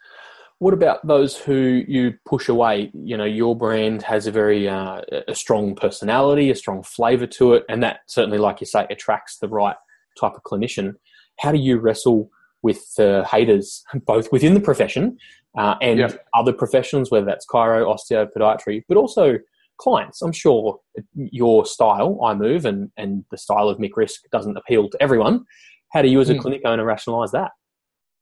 What 0.59 0.73
about 0.73 1.05
those 1.05 1.37
who 1.37 1.83
you 1.87 2.13
push 2.25 2.49
away? 2.49 2.91
You 2.93 3.15
know, 3.15 3.25
your 3.25 3.55
brand 3.55 4.01
has 4.03 4.27
a 4.27 4.31
very 4.31 4.67
uh, 4.67 5.01
a 5.27 5.35
strong 5.35 5.75
personality, 5.75 6.49
a 6.49 6.55
strong 6.55 6.83
flavour 6.83 7.27
to 7.27 7.53
it, 7.53 7.65
and 7.69 7.83
that 7.83 7.99
certainly, 8.07 8.37
like 8.37 8.61
you 8.61 8.67
say, 8.67 8.85
attracts 8.89 9.37
the 9.37 9.49
right 9.49 9.75
type 10.19 10.33
of 10.33 10.43
clinician. 10.43 10.93
How 11.39 11.51
do 11.51 11.57
you 11.57 11.77
wrestle 11.77 12.29
with 12.65 12.83
uh, 12.99 13.23
haters, 13.25 13.83
both 14.13 14.31
within 14.31 14.53
the 14.55 14.59
profession 14.69 15.17
uh, 15.57 15.75
and 15.81 15.99
Yeah. 15.99 16.09
other 16.33 16.51
professions, 16.51 17.09
whether 17.11 17.25
that's 17.25 17.45
chiro, 17.47 17.79
osteo, 17.93 18.27
podiatry, 18.35 18.83
but 18.89 18.97
also 18.97 19.37
clients. 19.77 20.21
I'm 20.21 20.31
sure 20.31 20.79
your 21.13 21.65
style, 21.65 22.17
iMove, 22.21 22.65
and, 22.65 22.91
and 22.97 23.23
the 23.31 23.37
style 23.37 23.67
of 23.69 23.77
Mick 23.77 23.95
Risk 23.95 24.21
doesn't 24.31 24.57
appeal 24.57 24.89
to 24.89 24.97
everyone. 25.05 25.45
How 25.93 26.01
do 26.01 26.09
you, 26.09 26.19
as 26.19 26.29
a 26.29 26.33
Mm. 26.35 26.41
clinic 26.41 26.61
owner, 26.65 26.83
rationalise 26.83 27.31
that? 27.31 27.51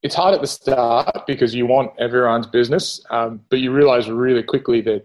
it's 0.08 0.16
hard 0.16 0.34
at 0.36 0.42
the 0.42 0.48
start 0.48 1.26
because 1.26 1.56
you 1.56 1.66
want 1.66 1.90
everyone's 1.98 2.46
business, 2.46 2.86
um, 3.10 3.40
but 3.50 3.60
you 3.64 3.72
realize 3.72 4.10
really 4.10 4.44
quickly 4.44 4.82
that 4.82 5.02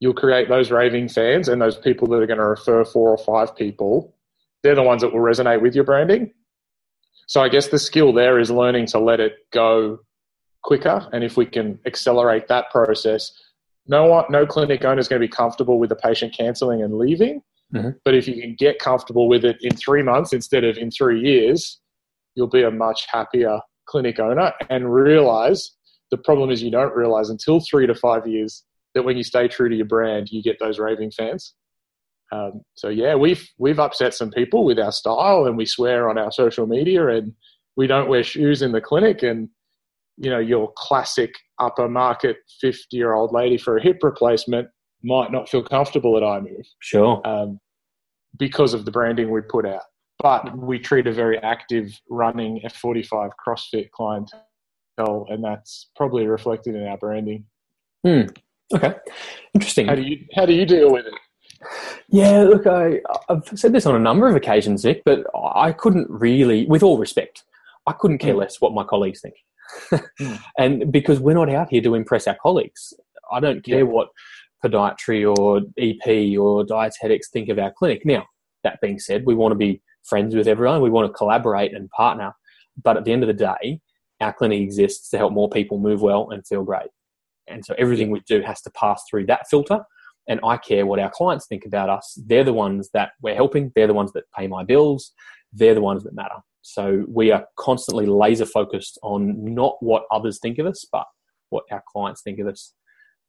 you'll 0.00 0.12
create 0.24 0.50
those 0.50 0.70
raving 0.70 1.08
fans 1.08 1.48
and 1.48 1.62
those 1.62 1.78
people 1.78 2.06
that 2.08 2.16
are 2.22 2.26
going 2.26 2.38
to 2.38 2.44
refer 2.44 2.84
four 2.84 3.08
or 3.08 3.16
five 3.16 3.56
people. 3.56 4.14
They're 4.62 4.74
the 4.74 4.82
ones 4.82 5.00
that 5.00 5.14
will 5.14 5.20
resonate 5.32 5.62
with 5.62 5.74
your 5.74 5.84
branding. 5.84 6.22
So 7.26 7.42
I 7.42 7.48
guess 7.48 7.68
the 7.68 7.78
skill 7.78 8.12
there 8.12 8.38
is 8.38 8.50
learning 8.50 8.86
to 8.86 8.98
let 8.98 9.20
it 9.20 9.34
go 9.52 9.98
quicker, 10.62 11.08
and 11.12 11.22
if 11.22 11.36
we 11.36 11.46
can 11.46 11.78
accelerate 11.86 12.48
that 12.48 12.70
process, 12.70 13.32
no 13.86 14.06
one, 14.06 14.24
no 14.30 14.46
clinic 14.46 14.84
owner 14.84 14.98
is 14.98 15.08
going 15.08 15.20
to 15.20 15.26
be 15.26 15.30
comfortable 15.30 15.78
with 15.78 15.90
the 15.90 15.96
patient 15.96 16.34
cancelling 16.36 16.82
and 16.82 16.96
leaving. 16.96 17.42
Mhm. 17.74 17.96
But 18.04 18.14
if 18.14 18.26
you 18.28 18.40
can 18.40 18.54
get 18.58 18.78
comfortable 18.78 19.28
with 19.28 19.44
it 19.44 19.56
in 19.60 19.76
three 19.76 20.02
months 20.02 20.32
instead 20.32 20.64
of 20.64 20.76
in 20.78 20.90
three 20.90 21.20
years, 21.20 21.80
you'll 22.34 22.48
be 22.48 22.62
a 22.62 22.70
much 22.70 23.06
happier 23.10 23.60
clinic 23.86 24.18
owner 24.18 24.52
and 24.70 24.92
realize 24.92 25.72
the 26.10 26.16
problem 26.18 26.50
is 26.50 26.62
you 26.62 26.70
don't 26.70 26.94
realize 26.94 27.30
until 27.30 27.60
three 27.60 27.86
to 27.86 27.94
five 27.94 28.26
years 28.26 28.64
that 28.94 29.04
when 29.04 29.16
you 29.16 29.24
stay 29.24 29.48
true 29.48 29.68
to 29.68 29.74
your 29.74 29.86
brand, 29.86 30.28
you 30.30 30.42
get 30.42 30.58
those 30.58 30.78
raving 30.78 31.10
fans. 31.10 31.54
Um, 32.34 32.62
so 32.74 32.88
yeah, 32.88 33.14
we've 33.14 33.48
we've 33.58 33.78
upset 33.78 34.14
some 34.14 34.30
people 34.30 34.64
with 34.64 34.78
our 34.78 34.92
style, 34.92 35.46
and 35.46 35.56
we 35.56 35.66
swear 35.66 36.08
on 36.08 36.18
our 36.18 36.32
social 36.32 36.66
media, 36.66 37.06
and 37.08 37.32
we 37.76 37.86
don't 37.86 38.08
wear 38.08 38.24
shoes 38.24 38.60
in 38.62 38.72
the 38.72 38.80
clinic, 38.80 39.22
and 39.22 39.48
you 40.16 40.30
know 40.30 40.38
your 40.38 40.72
classic 40.76 41.32
upper 41.60 41.88
market 41.88 42.36
fifty 42.60 42.96
year 42.96 43.12
old 43.14 43.32
lady 43.32 43.56
for 43.56 43.76
a 43.76 43.82
hip 43.82 43.98
replacement 44.02 44.68
might 45.02 45.30
not 45.30 45.48
feel 45.48 45.62
comfortable 45.62 46.16
at 46.16 46.22
iMove 46.22 46.66
Sure. 46.80 47.20
um, 47.26 47.60
because 48.38 48.74
of 48.74 48.84
the 48.84 48.90
branding 48.90 49.30
we 49.30 49.40
put 49.42 49.66
out. 49.66 49.82
But 50.18 50.56
we 50.56 50.78
treat 50.78 51.06
a 51.06 51.12
very 51.12 51.38
active 51.38 52.00
running 52.08 52.60
F45 52.64 53.30
CrossFit 53.46 53.90
clientele, 53.90 55.26
and 55.28 55.44
that's 55.44 55.90
probably 55.94 56.26
reflected 56.26 56.74
in 56.74 56.86
our 56.86 56.96
branding. 56.96 57.44
Okay. 58.74 58.94
Interesting. 59.54 59.86
How 59.86 59.94
do 59.94 60.02
you 60.02 60.24
how 60.34 60.46
do 60.46 60.52
you 60.52 60.64
deal 60.66 60.90
with 60.90 61.06
it? 61.06 61.14
Yeah, 62.14 62.42
look, 62.44 62.64
I, 62.68 63.00
I've 63.28 63.42
said 63.58 63.72
this 63.72 63.86
on 63.86 63.96
a 63.96 63.98
number 63.98 64.28
of 64.28 64.36
occasions, 64.36 64.84
Nick, 64.84 65.02
but 65.04 65.26
I 65.34 65.72
couldn't 65.72 66.08
really, 66.08 66.64
with 66.66 66.84
all 66.84 66.96
respect, 66.96 67.42
I 67.88 67.92
couldn't 67.92 68.18
care 68.18 68.34
Mm. 68.34 68.38
less 68.38 68.60
what 68.60 68.72
my 68.72 68.84
colleagues 68.84 69.20
think. 69.20 69.34
Mm. 70.20 70.38
And 70.58 70.92
because 70.92 71.18
we're 71.18 71.34
not 71.34 71.48
out 71.50 71.70
here 71.70 71.82
to 71.82 71.96
impress 71.96 72.28
our 72.28 72.36
colleagues, 72.40 72.94
I 73.32 73.40
don't 73.40 73.64
care 73.64 73.78
Yeah. 73.78 73.92
what 73.96 74.10
podiatry 74.64 75.20
or 75.36 75.62
EP 75.76 76.38
or 76.38 76.62
dietetics 76.64 77.30
think 77.30 77.48
of 77.48 77.58
our 77.58 77.72
clinic. 77.72 78.06
Now, 78.06 78.26
that 78.62 78.80
being 78.80 79.00
said, 79.00 79.26
we 79.26 79.34
want 79.34 79.50
to 79.50 79.56
be 79.56 79.82
friends 80.04 80.36
with 80.36 80.46
everyone, 80.46 80.82
we 80.82 80.90
want 80.90 81.08
to 81.08 81.12
collaborate 81.12 81.74
and 81.74 81.90
partner, 81.90 82.32
but 82.80 82.96
at 82.96 83.04
the 83.04 83.12
end 83.12 83.24
of 83.24 83.26
the 83.26 83.34
day, 83.54 83.80
our 84.20 84.32
clinic 84.32 84.60
exists 84.60 85.10
to 85.10 85.18
help 85.18 85.32
more 85.32 85.50
people 85.50 85.78
move 85.78 86.00
well 86.00 86.30
and 86.30 86.46
feel 86.46 86.62
great. 86.62 86.90
And 87.48 87.64
so 87.66 87.74
everything 87.76 88.10
we 88.12 88.20
do 88.20 88.40
has 88.42 88.62
to 88.62 88.70
pass 88.70 89.02
through 89.10 89.26
that 89.26 89.48
filter 89.48 89.80
and 90.28 90.40
I 90.44 90.56
care 90.56 90.86
what 90.86 90.98
our 90.98 91.10
clients 91.10 91.46
think 91.46 91.66
about 91.66 91.90
us. 91.90 92.18
They're 92.26 92.44
the 92.44 92.52
ones 92.52 92.90
that 92.94 93.12
we're 93.20 93.34
helping. 93.34 93.72
They're 93.74 93.86
the 93.86 93.94
ones 93.94 94.12
that 94.12 94.24
pay 94.36 94.46
my 94.46 94.64
bills. 94.64 95.12
They're 95.52 95.74
the 95.74 95.80
ones 95.80 96.04
that 96.04 96.14
matter. 96.14 96.36
So 96.62 97.04
we 97.08 97.30
are 97.30 97.46
constantly 97.58 98.06
laser 98.06 98.46
focused 98.46 98.98
on 99.02 99.54
not 99.54 99.76
what 99.80 100.04
others 100.10 100.38
think 100.40 100.58
of 100.58 100.66
us, 100.66 100.86
but 100.90 101.04
what 101.50 101.64
our 101.70 101.82
clients 101.92 102.22
think 102.22 102.38
of 102.38 102.46
us. 102.46 102.72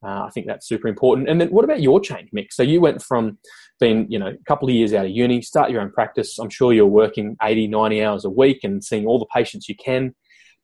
Uh, 0.06 0.24
I 0.24 0.30
think 0.34 0.48
that's 0.48 0.68
super 0.68 0.88
important. 0.88 1.30
And 1.30 1.42
then 1.42 1.50
what 1.50 1.66
about 1.66 1.82
your 1.82 2.00
change, 2.00 2.30
Mick? 2.36 2.48
So 2.52 2.64
you 2.64 2.80
went 2.80 3.02
from 3.02 3.38
being, 3.80 4.10
you 4.10 4.20
know, 4.20 4.28
a 4.28 4.44
couple 4.48 4.70
of 4.70 4.76
years 4.76 4.94
out 4.94 5.06
of 5.06 5.12
uni, 5.12 5.42
start 5.42 5.72
your 5.72 5.82
own 5.82 5.92
practice. 5.92 6.38
I'm 6.40 6.50
sure 6.50 6.74
you're 6.74 6.86
working 6.86 7.36
80, 7.42 7.68
90 7.68 8.04
hours 8.04 8.26
a 8.26 8.30
week 8.30 8.64
and 8.64 8.84
seeing 8.84 9.06
all 9.06 9.20
the 9.20 9.26
patients 9.34 9.68
you 9.68 9.76
can 9.76 10.16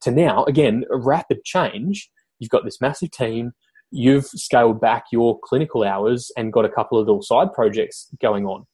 to 0.02 0.12
now, 0.12 0.44
again, 0.46 0.86
a 0.92 0.98
rapid 0.98 1.44
change. 1.44 2.10
You've 2.40 2.50
got 2.50 2.64
this 2.64 2.82
massive 2.82 3.12
team 3.12 3.52
you've 3.92 4.26
scaled 4.26 4.80
back 4.80 5.06
your 5.12 5.40
clinical 5.44 5.84
hours 5.84 6.32
and 6.38 6.52
got 6.52 6.66
a 6.66 6.70
couple 6.70 7.00
of 7.00 7.08
little 7.08 7.22
side 7.22 7.54
projects 7.54 8.08
going 8.22 8.46
on. 8.46 8.66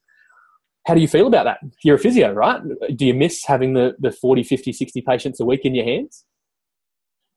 How 0.86 0.94
do 0.94 1.02
you 1.02 1.08
feel 1.08 1.28
about 1.28 1.44
that? 1.44 1.60
You're 1.84 1.98
a 1.98 2.00
physio, 2.00 2.32
right? 2.32 2.62
Do 2.96 3.06
you 3.06 3.14
miss 3.14 3.44
having 3.46 3.74
the, 3.74 3.96
the 4.00 4.12
40, 4.12 4.44
50, 4.44 4.72
60 4.72 5.02
patients 5.02 5.40
a 5.40 5.46
week 5.46 5.62
in 5.66 5.76
your 5.76 5.86
hands? 5.86 6.24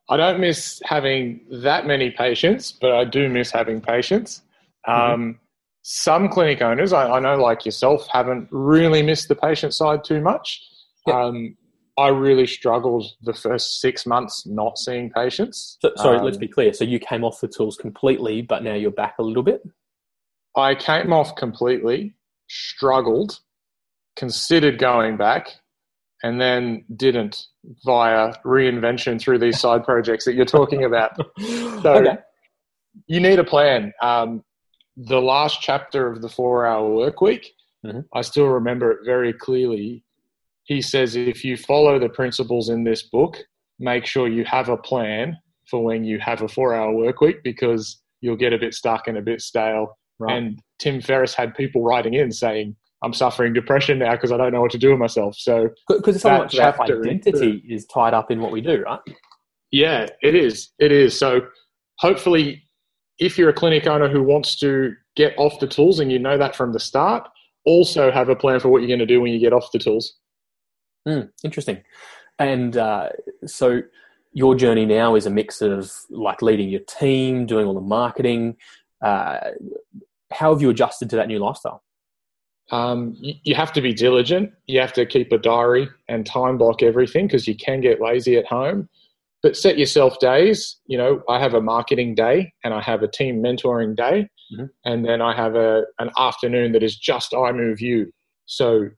I 0.08 0.16
don't 0.16 0.40
miss 0.40 0.80
having 0.84 1.40
that 1.50 1.86
many 1.86 2.10
patients, 2.10 2.72
but 2.72 2.92
I 2.92 3.04
do 3.04 3.28
miss 3.28 3.50
having 3.50 3.80
patients. 3.80 4.42
Um, 4.86 5.38
some 5.82 6.28
clinic 6.28 6.62
owners, 6.62 6.92
I, 6.92 7.10
I 7.10 7.20
know 7.20 7.36
like 7.36 7.64
yourself, 7.64 8.06
haven't 8.12 8.48
really 8.50 9.02
missed 9.02 9.28
the 9.28 9.34
patient 9.34 9.74
side 9.74 10.04
too 10.04 10.20
much. 10.20 10.60
Yep. 11.06 11.16
Um, 11.16 11.56
I 12.00 12.08
really 12.08 12.46
struggled 12.46 13.04
the 13.22 13.34
first 13.34 13.80
six 13.80 14.06
months 14.06 14.46
not 14.46 14.78
seeing 14.78 15.10
patients. 15.10 15.76
So, 15.82 15.92
sorry, 15.96 16.20
let's 16.20 16.36
Um, 16.36 16.40
be 16.40 16.48
clear. 16.48 16.72
So 16.72 16.84
you 16.84 16.98
came 16.98 17.24
off 17.24 17.40
the 17.40 17.48
tools 17.48 17.76
completely, 17.76 18.42
but 18.42 18.62
now 18.62 18.74
you're 18.74 18.90
back 19.04 19.14
a 19.18 19.22
little 19.22 19.42
bit? 19.42 19.60
I 20.56 20.74
came 20.74 21.12
off 21.12 21.36
completely, 21.36 22.14
struggled, 22.48 23.40
considered 24.16 24.78
going 24.78 25.16
back, 25.16 25.44
and 26.22 26.40
then 26.40 26.84
didn't 26.96 27.46
via 27.84 28.34
reinvention 28.44 29.20
through 29.20 29.38
these 29.38 29.58
side 29.64 29.84
projects 29.84 30.24
that 30.24 30.34
you're 30.34 30.44
talking 30.60 30.84
about. 30.84 31.12
So 31.82 31.94
okay. 31.96 32.18
you 33.06 33.20
need 33.20 33.38
a 33.38 33.44
plan. 33.44 33.92
Um, 34.02 34.44
the 34.96 35.20
last 35.20 35.62
chapter 35.62 36.08
of 36.12 36.20
the 36.20 36.28
four 36.28 36.66
hour 36.66 36.88
work 36.92 37.20
week, 37.22 37.44
Mhm. 37.86 38.04
I 38.12 38.20
still 38.20 38.48
remember 38.48 38.90
it 38.92 38.98
very 39.06 39.32
clearly. 39.32 40.04
He 40.70 40.80
says, 40.80 41.16
if 41.16 41.44
you 41.44 41.56
follow 41.56 41.98
the 41.98 42.08
principles 42.08 42.68
in 42.68 42.84
this 42.84 43.02
book, 43.02 43.36
make 43.80 44.06
sure 44.06 44.28
you 44.28 44.44
have 44.44 44.68
a 44.68 44.76
plan 44.76 45.36
for 45.68 45.82
when 45.82 46.04
you 46.04 46.20
have 46.20 46.42
a 46.42 46.48
four 46.48 46.76
hour 46.76 46.92
work 46.92 47.20
week 47.20 47.42
because 47.42 48.00
you'll 48.20 48.36
get 48.36 48.52
a 48.52 48.58
bit 48.58 48.72
stuck 48.72 49.08
and 49.08 49.18
a 49.18 49.20
bit 49.20 49.40
stale. 49.40 49.98
Right. 50.20 50.36
And 50.36 50.60
Tim 50.78 51.00
Ferriss 51.00 51.34
had 51.34 51.56
people 51.56 51.82
writing 51.82 52.14
in 52.14 52.30
saying, 52.30 52.76
I'm 53.02 53.12
suffering 53.12 53.52
depression 53.52 53.98
now 53.98 54.12
because 54.12 54.30
I 54.30 54.36
don't 54.36 54.52
know 54.52 54.60
what 54.60 54.70
to 54.70 54.78
do 54.78 54.90
with 54.90 55.00
myself. 55.00 55.34
So, 55.34 55.70
Because 55.88 56.20
so 56.20 56.38
much 56.38 56.54
of 56.54 56.60
our 56.60 56.72
chapter 56.72 57.00
is 57.00 57.06
identity 57.08 57.64
is 57.68 57.84
tied 57.86 58.14
up 58.14 58.30
in 58.30 58.40
what 58.40 58.52
we 58.52 58.60
do, 58.60 58.82
right? 58.82 59.00
Yeah, 59.72 60.06
it 60.22 60.36
is. 60.36 60.70
It 60.78 60.92
is. 60.92 61.18
So 61.18 61.40
hopefully, 61.98 62.62
if 63.18 63.36
you're 63.36 63.48
a 63.48 63.54
clinic 63.54 63.88
owner 63.88 64.08
who 64.08 64.22
wants 64.22 64.54
to 64.60 64.94
get 65.16 65.34
off 65.36 65.58
the 65.58 65.66
tools 65.66 65.98
and 65.98 66.12
you 66.12 66.20
know 66.20 66.38
that 66.38 66.54
from 66.54 66.72
the 66.72 66.78
start, 66.78 67.26
also 67.64 68.12
have 68.12 68.28
a 68.28 68.36
plan 68.36 68.60
for 68.60 68.68
what 68.68 68.82
you're 68.82 68.88
going 68.88 69.00
to 69.00 69.06
do 69.06 69.20
when 69.20 69.32
you 69.32 69.40
get 69.40 69.52
off 69.52 69.72
the 69.72 69.80
tools. 69.80 70.16
Mm, 71.06 71.30
interesting. 71.44 71.82
And 72.38 72.76
uh, 72.76 73.10
so 73.46 73.82
your 74.32 74.54
journey 74.54 74.86
now 74.86 75.14
is 75.14 75.26
a 75.26 75.30
mix 75.30 75.60
of 75.60 75.90
like 76.10 76.42
leading 76.42 76.68
your 76.68 76.80
team, 76.80 77.46
doing 77.46 77.66
all 77.66 77.74
the 77.74 77.80
marketing. 77.80 78.56
Uh, 79.02 79.38
how 80.32 80.52
have 80.52 80.62
you 80.62 80.70
adjusted 80.70 81.10
to 81.10 81.16
that 81.16 81.28
new 81.28 81.38
lifestyle? 81.38 81.82
Um, 82.70 83.16
you, 83.18 83.34
you 83.42 83.54
have 83.54 83.72
to 83.72 83.80
be 83.80 83.92
diligent. 83.92 84.52
You 84.66 84.80
have 84.80 84.92
to 84.94 85.04
keep 85.04 85.32
a 85.32 85.38
diary 85.38 85.88
and 86.08 86.24
time 86.24 86.58
block 86.58 86.82
everything 86.82 87.26
because 87.26 87.48
you 87.48 87.56
can 87.56 87.80
get 87.80 88.00
lazy 88.00 88.36
at 88.36 88.46
home. 88.46 88.88
But 89.42 89.56
set 89.56 89.78
yourself 89.78 90.18
days. 90.20 90.76
You 90.86 90.98
know, 90.98 91.22
I 91.28 91.40
have 91.40 91.54
a 91.54 91.62
marketing 91.62 92.14
day 92.14 92.52
and 92.62 92.74
I 92.74 92.82
have 92.82 93.02
a 93.02 93.08
team 93.08 93.42
mentoring 93.42 93.96
day, 93.96 94.28
Mhm. 94.52 94.68
and 94.84 95.04
then 95.04 95.22
I 95.22 95.34
have 95.34 95.56
a 95.56 95.84
an 95.98 96.10
afternoon 96.18 96.72
that 96.72 96.82
is 96.82 96.94
just 96.96 97.32
iMoveU. 97.32 98.10
So 98.44 98.90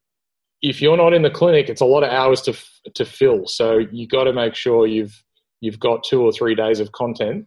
if 0.62 0.80
you're 0.80 0.96
not 0.96 1.12
in 1.12 1.22
the 1.22 1.30
clinic, 1.30 1.68
it's 1.68 1.80
a 1.80 1.84
lot 1.86 2.02
of 2.04 2.10
hours 2.10 2.40
to 2.42 2.54
to 2.94 3.04
fill. 3.04 3.46
So 3.46 3.78
you 3.78 4.06
got 4.06 4.24
to 4.24 4.32
make 4.32 4.54
sure 4.54 4.86
you've 4.86 5.22
you've 5.60 5.78
got 5.80 6.04
two 6.04 6.22
or 6.22 6.32
three 6.32 6.54
days 6.54 6.80
of 6.80 6.92
content. 6.92 7.46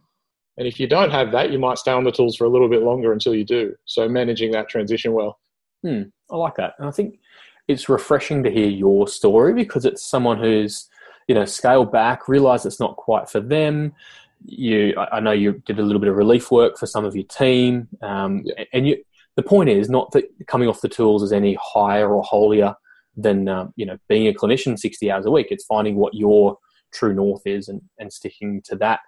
And 0.58 0.66
if 0.66 0.80
you 0.80 0.86
don't 0.86 1.10
have 1.10 1.32
that, 1.32 1.50
you 1.52 1.58
might 1.58 1.76
stay 1.78 1.92
on 1.92 2.04
the 2.04 2.10
tools 2.12 2.36
for 2.36 2.44
a 2.44 2.48
little 2.48 2.68
bit 2.70 2.82
longer 2.82 3.12
until 3.12 3.34
you 3.34 3.44
do. 3.44 3.74
So 3.84 4.08
managing 4.08 4.52
that 4.52 4.68
transition 4.70 5.12
well. 5.12 5.38
Hmm, 5.82 6.02
I 6.30 6.36
like 6.36 6.54
that. 6.56 6.74
And 6.78 6.88
I 6.88 6.90
think 6.90 7.18
it's 7.68 7.90
refreshing 7.90 8.42
to 8.44 8.50
hear 8.50 8.68
your 8.68 9.06
story 9.06 9.52
because 9.52 9.84
it's 9.84 10.02
someone 10.02 10.38
who's, 10.38 10.88
you 11.28 11.34
know, 11.34 11.44
scaled 11.44 11.92
back, 11.92 12.26
realized 12.26 12.64
it's 12.64 12.80
not 12.80 12.96
quite 12.96 13.28
for 13.28 13.40
them. 13.40 13.92
You, 14.46 14.94
I 14.96 15.16
I 15.16 15.20
know 15.20 15.32
you 15.32 15.62
did 15.66 15.78
a 15.78 15.82
little 15.82 16.00
bit 16.00 16.08
of 16.08 16.16
relief 16.16 16.50
work 16.50 16.78
for 16.78 16.86
some 16.86 17.04
of 17.04 17.14
your 17.14 17.26
team, 17.26 17.88
um, 18.02 18.42
Yeah. 18.44 18.64
and 18.72 18.88
you. 18.88 19.02
The 19.36 19.42
point 19.42 19.68
is 19.68 19.90
not 19.90 20.12
that 20.12 20.24
coming 20.46 20.66
off 20.66 20.80
the 20.80 20.88
tools 20.88 21.22
is 21.22 21.30
any 21.30 21.58
higher 21.60 22.08
or 22.14 22.22
holier 22.22 22.74
than 23.16 23.48
um, 23.48 23.72
you 23.76 23.86
know 23.86 23.98
being 24.08 24.28
a 24.28 24.32
clinician 24.32 24.78
sixty 24.78 25.10
hours 25.10 25.26
a 25.26 25.30
week. 25.30 25.48
It's 25.50 25.64
finding 25.64 25.96
what 25.96 26.14
your 26.14 26.58
true 26.92 27.14
north 27.14 27.42
is 27.46 27.68
and, 27.68 27.82
and 27.98 28.12
sticking 28.12 28.62
to 28.66 28.76
that. 28.76 29.00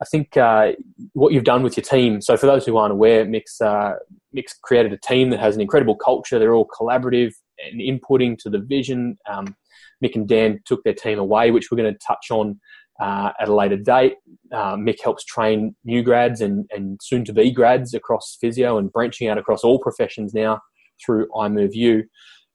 I 0.00 0.04
think 0.04 0.36
uh, 0.36 0.72
what 1.14 1.32
you've 1.32 1.44
done 1.44 1.62
with 1.62 1.76
your 1.76 1.84
team. 1.84 2.20
So, 2.20 2.36
for 2.36 2.46
those 2.46 2.66
who 2.66 2.76
aren't 2.76 2.92
aware, 2.92 3.24
Mix 3.24 3.60
uh, 3.60 3.94
Mix 4.32 4.54
created 4.62 4.92
a 4.92 4.98
team 4.98 5.30
that 5.30 5.40
has 5.40 5.54
an 5.54 5.62
incredible 5.62 5.96
culture. 5.96 6.38
They're 6.38 6.54
all 6.54 6.68
collaborative 6.68 7.32
and 7.64 7.80
inputting 7.80 8.36
to 8.38 8.50
the 8.50 8.58
vision. 8.58 9.16
Um, 9.28 9.56
Mick 10.04 10.14
and 10.14 10.28
Dan 10.28 10.60
took 10.66 10.84
their 10.84 10.94
team 10.94 11.18
away, 11.18 11.50
which 11.50 11.70
we're 11.70 11.78
going 11.78 11.92
to 11.92 12.06
touch 12.06 12.30
on 12.30 12.60
uh, 13.00 13.30
at 13.40 13.48
a 13.48 13.54
later 13.54 13.76
date. 13.76 14.16
Uh, 14.52 14.76
Mick 14.76 15.02
helps 15.02 15.24
train 15.24 15.74
new 15.84 16.02
grads 16.02 16.42
and, 16.42 16.68
and 16.70 17.00
soon 17.02 17.24
to 17.24 17.32
be 17.32 17.50
grads 17.50 17.94
across 17.94 18.36
physio 18.38 18.76
and 18.76 18.92
branching 18.92 19.28
out 19.28 19.38
across 19.38 19.64
all 19.64 19.78
professions 19.78 20.34
now 20.34 20.60
through 21.04 21.26
iMoveU. 21.28 22.02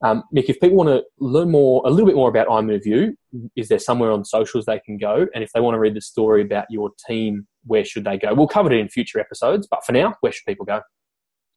Um, 0.02 0.24
Mick, 0.34 0.44
if 0.48 0.58
people 0.58 0.76
want 0.76 0.88
to 0.88 1.04
learn 1.20 1.50
more, 1.50 1.82
a 1.84 1.90
little 1.90 2.06
bit 2.06 2.16
more 2.16 2.28
about 2.28 2.48
iMoveU, 2.48 3.14
is 3.54 3.68
there 3.68 3.78
somewhere 3.78 4.10
on 4.10 4.24
socials 4.24 4.64
they 4.64 4.80
can 4.80 4.98
go? 4.98 5.26
And 5.34 5.44
if 5.44 5.52
they 5.52 5.60
want 5.60 5.74
to 5.74 5.78
read 5.78 5.94
the 5.94 6.00
story 6.00 6.42
about 6.42 6.66
your 6.70 6.90
team, 7.08 7.46
where 7.64 7.84
should 7.84 8.04
they 8.04 8.18
go? 8.18 8.34
We'll 8.34 8.48
cover 8.48 8.72
it 8.72 8.78
in 8.78 8.88
future 8.88 9.20
episodes, 9.20 9.68
but 9.70 9.84
for 9.84 9.92
now, 9.92 10.14
where 10.20 10.32
should 10.32 10.46
people 10.46 10.66
go? 10.66 10.80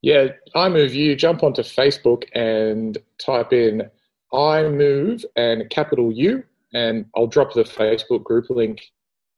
Yeah, 0.02 0.28
iMoveU, 0.56 1.18
jump 1.18 1.42
onto 1.42 1.64
Facebook 1.64 2.26
and 2.36 2.98
type 3.18 3.52
in 3.52 3.90
iMove 4.32 5.26
and 5.36 5.68
capital 5.72 6.12
U, 6.12 6.44
and 6.74 7.06
I'll 7.16 7.28
drop 7.28 7.54
the 7.54 7.64
Facebook 7.64 8.24
group 8.24 8.50
link 8.50 8.82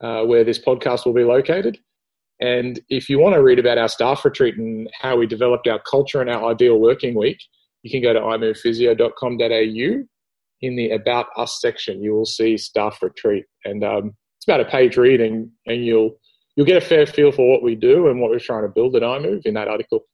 uh, 0.01 0.23
where 0.23 0.43
this 0.43 0.59
podcast 0.59 1.05
will 1.05 1.13
be 1.13 1.23
located. 1.23 1.79
And 2.39 2.79
if 2.89 3.09
you 3.09 3.19
want 3.19 3.35
to 3.35 3.41
read 3.41 3.59
about 3.59 3.77
our 3.77 3.87
staff 3.87 4.25
retreat 4.25 4.57
and 4.57 4.89
how 4.99 5.15
we 5.17 5.25
developed 5.25 5.67
our 5.67 5.79
culture 5.89 6.21
and 6.21 6.29
our 6.29 6.51
ideal 6.51 6.79
working 6.79 7.15
week, 7.15 7.39
you 7.83 7.91
can 7.91 8.01
go 8.01 8.13
to 8.13 8.19
imovephysio.com.au. 8.19 10.03
In 10.61 10.75
the 10.75 10.89
About 10.89 11.27
Us 11.37 11.59
section, 11.61 12.01
you 12.01 12.13
will 12.13 12.25
see 12.25 12.57
staff 12.57 13.01
retreat, 13.03 13.45
and 13.63 13.83
um, 13.83 14.15
it's 14.37 14.47
about 14.47 14.59
a 14.59 14.65
page 14.65 14.97
read, 14.97 15.21
and, 15.21 15.51
and 15.67 15.85
you'll 15.85 16.17
you'll 16.55 16.65
get 16.65 16.81
a 16.81 16.85
fair 16.85 17.05
feel 17.05 17.31
for 17.31 17.47
what 17.47 17.61
we 17.61 17.75
do 17.75 18.07
and 18.07 18.19
what 18.19 18.31
we're 18.31 18.39
trying 18.39 18.63
to 18.63 18.67
build 18.67 18.95
at 18.95 19.03
iMove 19.03 19.45
in 19.45 19.53
that 19.53 19.67
article. 19.67 20.05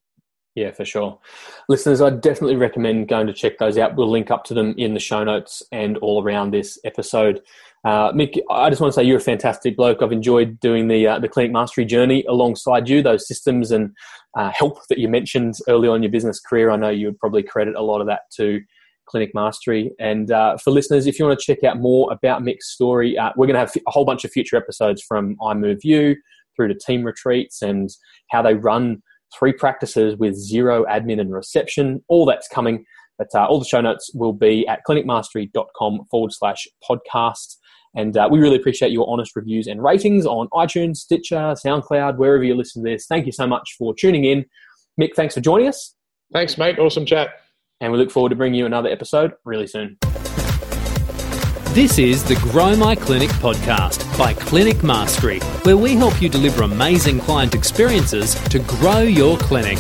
Yeah, 0.55 0.72
for 0.72 0.86
sure. 0.86 1.19
Listeners, 1.67 2.00
I 2.00 2.12
definitely 2.12 2.57
recommend 2.57 3.07
going 3.07 3.25
to 3.25 3.33
check 3.33 3.57
those 3.57 3.77
out. 3.77 3.95
We'll 3.95 4.12
link 4.12 4.29
up 4.29 4.43
to 4.45 4.53
them 4.53 4.75
in 4.77 4.93
the 4.93 5.00
show 5.00 5.24
notes 5.24 5.63
and 5.72 5.98
all 5.98 6.24
around 6.24 6.51
this 6.51 6.77
episode. 6.86 7.41
Uh, 7.83 8.12
Mick, 8.12 8.39
I 8.51 8.69
just 8.69 8.79
want 8.79 8.93
to 8.93 9.00
say 9.00 9.03
you're 9.03 9.17
a 9.17 9.22
fantastic 9.22 9.75
bloke. 9.75 10.01
I've 10.01 10.12
enjoyed 10.12 10.60
doing 10.60 10.88
the 10.88 11.07
uh, 11.07 11.19
the 11.19 11.27
clinic 11.27 11.51
mastery 11.51 11.86
journey 11.86 12.24
alongside 12.29 12.88
you. 12.88 13.01
Those 13.01 13.27
systems 13.27 13.72
and 13.72 13.91
uh, 14.38 14.51
help 14.51 14.77
that 14.89 15.00
you 15.00 15.10
mentioned 15.10 15.55
early 15.67 15.88
on 15.88 15.98
in 15.98 16.03
your 16.03 16.12
business 16.12 16.39
career, 16.39 16.69
I 16.69 16.77
know 16.77 16.89
you 16.89 17.07
would 17.07 17.19
probably 17.19 17.43
credit 17.43 17.75
a 17.75 17.81
lot 17.81 18.00
of 18.00 18.07
that 18.07 18.22
to 18.38 18.62
clinic 19.05 19.31
mastery. 19.33 19.91
And 20.00 20.31
uh, 20.31 20.57
for 20.57 20.72
listeners, 20.72 21.07
if 21.07 21.19
you 21.19 21.25
want 21.25 21.39
to 21.39 21.45
check 21.45 21.63
out 21.63 21.79
more 21.79 22.12
about 22.13 22.41
Mick's 22.41 22.72
story, 22.72 23.17
uh, 23.17 23.31
we're 23.36 23.48
going 23.48 23.55
to 23.55 23.60
have 23.60 23.74
a 23.88 23.91
whole 23.91 24.05
bunch 24.05 24.24
of 24.24 24.31
future 24.31 24.55
episodes 24.55 25.01
from 25.01 25.36
iMoveU 25.41 26.15
through 26.55 26.67
to 26.69 26.75
team 26.75 27.03
retreats 27.03 27.62
and 27.62 27.89
how 28.29 28.41
they 28.41 28.53
run 28.53 29.01
three 29.37 29.53
practices 29.53 30.15
with 30.17 30.35
zero 30.35 30.85
admin 30.85 31.19
and 31.19 31.33
reception. 31.33 32.03
All 32.07 32.25
that's 32.25 32.47
coming. 32.47 32.85
But 33.17 33.27
uh, 33.35 33.45
all 33.45 33.59
the 33.59 33.65
show 33.65 33.81
notes 33.81 34.11
will 34.13 34.33
be 34.33 34.67
at 34.67 34.81
clinicmastery.com 34.87 36.05
forward 36.09 36.31
slash 36.33 36.67
podcast. 36.89 37.57
And 37.95 38.17
uh, 38.17 38.27
we 38.31 38.39
really 38.39 38.55
appreciate 38.55 38.91
your 38.91 39.07
honest 39.09 39.35
reviews 39.35 39.67
and 39.67 39.83
ratings 39.83 40.25
on 40.25 40.47
iTunes, 40.49 40.97
Stitcher, 40.97 41.53
SoundCloud, 41.65 42.17
wherever 42.17 42.43
you 42.43 42.55
listen 42.55 42.83
to 42.83 42.89
this. 42.89 43.05
Thank 43.05 43.27
you 43.27 43.31
so 43.31 43.45
much 43.45 43.75
for 43.77 43.93
tuning 43.93 44.25
in. 44.25 44.45
Mick, 44.99 45.15
thanks 45.15 45.35
for 45.35 45.41
joining 45.41 45.67
us. 45.67 45.95
Thanks, 46.31 46.57
mate. 46.57 46.79
Awesome 46.79 47.05
chat. 47.05 47.29
And 47.81 47.91
we 47.91 47.99
look 47.99 48.09
forward 48.09 48.29
to 48.29 48.35
bringing 48.35 48.57
you 48.57 48.65
another 48.65 48.89
episode 48.89 49.33
really 49.45 49.67
soon. 49.67 49.97
This 51.73 51.97
is 51.97 52.23
the 52.23 52.35
Grow 52.35 52.75
My 52.75 52.93
Clinic 52.93 53.29
podcast 53.29 54.15
by 54.15 54.35
Clinic 54.35 54.83
Mastery, 54.83 55.39
where 55.63 55.75
we 55.75 55.95
help 55.95 56.21
you 56.21 56.29
deliver 56.29 56.61
amazing 56.61 57.19
client 57.19 57.55
experiences 57.55 58.35
to 58.49 58.59
grow 58.59 58.99
your 58.99 59.39
clinic. 59.39 59.79